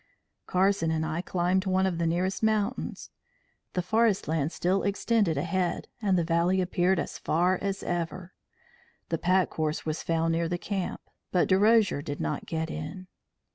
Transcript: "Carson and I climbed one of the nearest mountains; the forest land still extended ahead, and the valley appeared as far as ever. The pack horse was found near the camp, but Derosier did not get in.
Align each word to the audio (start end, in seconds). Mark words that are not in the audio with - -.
"Carson 0.47 0.89
and 0.89 1.05
I 1.05 1.21
climbed 1.21 1.67
one 1.67 1.85
of 1.85 1.99
the 1.99 2.07
nearest 2.07 2.41
mountains; 2.41 3.11
the 3.73 3.83
forest 3.83 4.27
land 4.27 4.51
still 4.51 4.81
extended 4.81 5.37
ahead, 5.37 5.89
and 6.01 6.17
the 6.17 6.23
valley 6.23 6.59
appeared 6.59 6.97
as 6.97 7.19
far 7.19 7.59
as 7.61 7.83
ever. 7.83 8.33
The 9.09 9.19
pack 9.19 9.53
horse 9.53 9.85
was 9.85 10.01
found 10.01 10.31
near 10.31 10.49
the 10.49 10.57
camp, 10.57 11.01
but 11.31 11.47
Derosier 11.47 12.01
did 12.01 12.19
not 12.19 12.47
get 12.47 12.71
in. 12.71 13.09